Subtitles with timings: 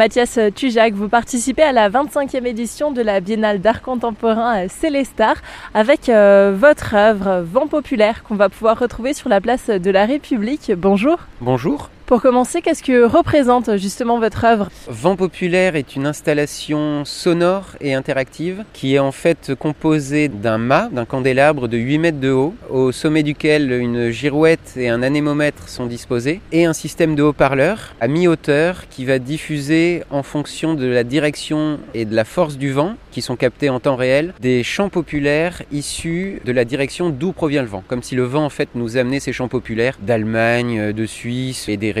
[0.00, 5.34] Mathias Tujac, vous participez à la 25e édition de la Biennale d'art contemporain Célestar
[5.74, 10.06] avec euh, votre œuvre Vent populaire qu'on va pouvoir retrouver sur la place de la
[10.06, 10.72] République.
[10.74, 11.18] Bonjour.
[11.42, 11.90] Bonjour.
[12.10, 14.68] Pour commencer, qu'est-ce que représente justement votre œuvre?
[14.88, 20.88] Vent populaire est une installation sonore et interactive qui est en fait composée d'un mât,
[20.90, 25.68] d'un candélabre de 8 mètres de haut, au sommet duquel une girouette et un anémomètre
[25.68, 30.86] sont disposés, et un système de haut-parleurs à mi-hauteur qui va diffuser en fonction de
[30.86, 34.64] la direction et de la force du vent, qui sont captés en temps réel, des
[34.64, 38.50] chants populaires issus de la direction d'où provient le vent, comme si le vent en
[38.50, 41.99] fait nous amenait ces chants populaires d'Allemagne, de Suisse et des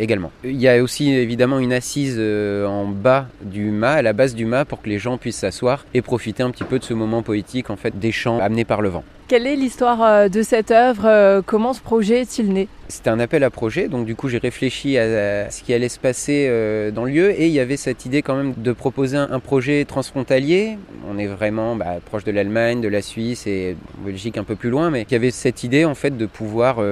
[0.00, 0.30] également.
[0.44, 4.34] Il y a aussi évidemment une assise euh, en bas du mât, à la base
[4.34, 6.94] du mât, pour que les gens puissent s'asseoir et profiter un petit peu de ce
[6.94, 9.04] moment poétique en fait des chants amenés par le vent.
[9.32, 12.68] Quelle est l'histoire euh, de cette œuvre euh, Comment ce projet est-il né?
[12.88, 15.98] C'était un appel à projet, donc du coup j'ai réfléchi à ce qui allait se
[15.98, 19.16] passer euh, dans le lieu et il y avait cette idée quand même de proposer
[19.16, 20.76] un projet transfrontalier.
[21.10, 24.68] On est vraiment bah, proche de l'Allemagne, de la Suisse et Belgique un peu plus
[24.68, 26.84] loin, mais il y avait cette idée en fait de pouvoir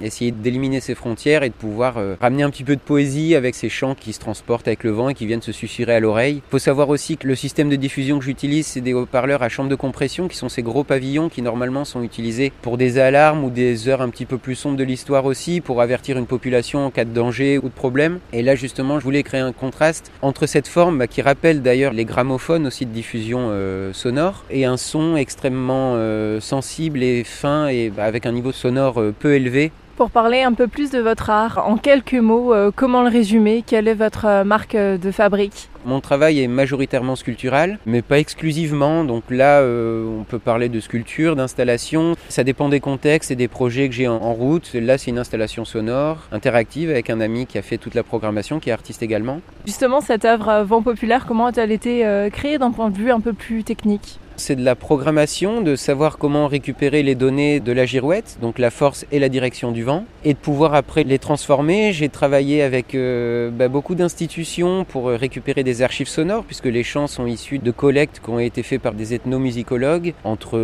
[0.00, 3.68] essayer d'éliminer ces frontières et de pouvoir ramener un petit peu de poésie avec ces
[3.68, 6.36] chants qui se transportent avec le vent et qui viennent se susurrer à l'oreille.
[6.46, 9.48] Il faut savoir aussi que le système de diffusion que j'utilise, c'est des haut-parleurs à
[9.48, 12.98] chambre de compression qui sont ces gros pavillons qui normalement normalement sont utilisés pour des
[12.98, 16.26] alarmes ou des heures un petit peu plus sombres de l'histoire aussi, pour avertir une
[16.26, 18.18] population en cas de danger ou de problème.
[18.34, 21.94] Et là justement, je voulais créer un contraste entre cette forme bah, qui rappelle d'ailleurs
[21.94, 27.68] les gramophones aussi de diffusion euh, sonore et un son extrêmement euh, sensible et fin
[27.68, 30.98] et bah, avec un niveau sonore euh, peu élevé pour parler un peu plus de
[30.98, 33.64] votre art, en quelques mots, comment le résumer?
[33.66, 35.68] Quelle est votre marque de fabrique?
[35.86, 39.04] Mon travail est majoritairement sculptural, mais pas exclusivement.
[39.04, 42.16] Donc là, euh, on peut parler de sculpture, d'installation.
[42.28, 44.74] Ça dépend des contextes et des projets que j'ai en, route.
[44.74, 48.58] Là, c'est une installation sonore, interactive, avec un ami qui a fait toute la programmation,
[48.58, 49.40] qui est artiste également.
[49.64, 53.12] Justement, cette œuvre euh, Vent populaire, comment a-t-elle été euh, créée d'un point de vue
[53.12, 54.18] un peu plus technique?
[54.40, 58.70] C'est de la programmation, de savoir comment récupérer les données de la girouette, donc la
[58.70, 61.92] force et la direction du vent, et de pouvoir après les transformer.
[61.92, 67.26] J'ai travaillé avec bah, beaucoup d'institutions pour récupérer des archives sonores, puisque les chants sont
[67.26, 70.58] issus de collectes qui ont été faits par des ethnomusicologues entre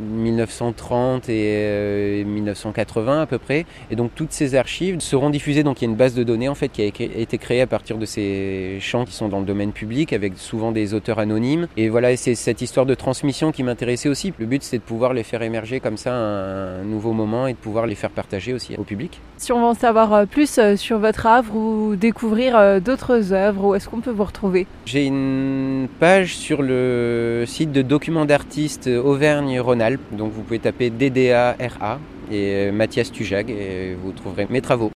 [0.00, 3.66] 1930 et 1980 euh, à peu près.
[3.90, 5.62] Et donc toutes ces archives seront diffusées.
[5.62, 7.66] Donc il y a une base de données en fait qui a été créée à
[7.66, 11.68] partir de ces chants qui sont dans le domaine public, avec souvent des auteurs anonymes.
[11.76, 14.32] Et voilà, c'est cette histoire de transmission qui m'intéressait aussi.
[14.38, 17.52] Le but c'est de pouvoir les faire émerger comme ça un, un nouveau moment et
[17.52, 19.20] de pouvoir les faire partager aussi au public.
[19.36, 23.64] Si on veut en savoir euh, plus euh, sur votre œuvre ou découvrir d'autres œuvres,
[23.64, 24.66] où est-ce qu'on peut vous retrouver?
[24.86, 30.00] J'ai une page sur le site de documents d'artistes Auvergne-Rhône-Alpes.
[30.12, 31.98] Donc vous pouvez taper DDARA
[32.30, 34.90] et Mathias Tujag et vous trouverez mes travaux.